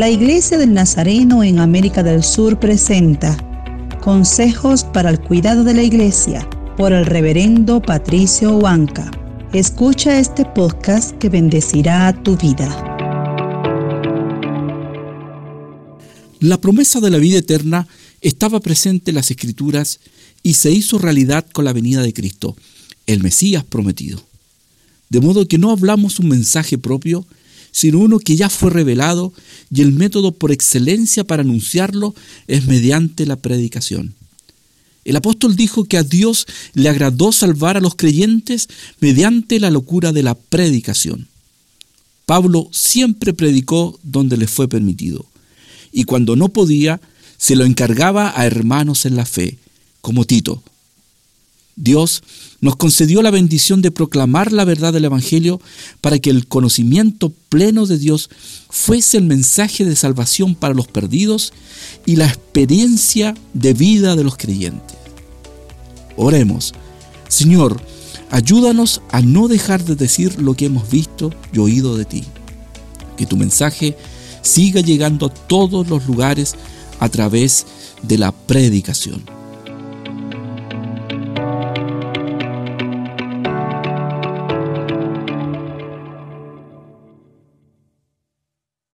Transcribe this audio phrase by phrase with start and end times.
[0.00, 3.36] La Iglesia del Nazareno en América del Sur presenta
[4.00, 9.10] Consejos para el cuidado de la Iglesia por el reverendo Patricio Huanca.
[9.52, 12.66] Escucha este podcast que bendecirá tu vida.
[16.38, 17.86] La promesa de la vida eterna
[18.22, 20.00] estaba presente en las Escrituras
[20.42, 22.56] y se hizo realidad con la venida de Cristo,
[23.06, 24.24] el Mesías prometido.
[25.10, 27.26] De modo que no hablamos un mensaje propio,
[27.72, 29.32] sino uno que ya fue revelado
[29.72, 32.14] y el método por excelencia para anunciarlo
[32.46, 34.14] es mediante la predicación.
[35.04, 38.68] El apóstol dijo que a Dios le agradó salvar a los creyentes
[39.00, 41.28] mediante la locura de la predicación.
[42.26, 45.26] Pablo siempre predicó donde le fue permitido,
[45.90, 47.00] y cuando no podía,
[47.38, 49.58] se lo encargaba a hermanos en la fe,
[50.00, 50.62] como Tito.
[51.80, 52.22] Dios
[52.60, 55.60] nos concedió la bendición de proclamar la verdad del Evangelio
[56.02, 58.28] para que el conocimiento pleno de Dios
[58.68, 61.54] fuese el mensaje de salvación para los perdidos
[62.04, 64.98] y la experiencia de vida de los creyentes.
[66.16, 66.74] Oremos,
[67.28, 67.80] Señor,
[68.30, 72.24] ayúdanos a no dejar de decir lo que hemos visto y oído de ti.
[73.16, 73.96] Que tu mensaje
[74.42, 76.56] siga llegando a todos los lugares
[76.98, 77.64] a través
[78.02, 79.39] de la predicación.